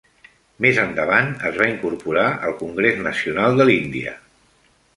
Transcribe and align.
Més 0.65 0.77
endavant 0.83 1.29
es 1.49 1.59
va 1.61 1.67
incorporar 1.73 2.25
al 2.47 2.55
Congrés 2.63 2.99
Nacional 3.09 3.61
de 3.61 3.69
l'Índia. 3.71 4.15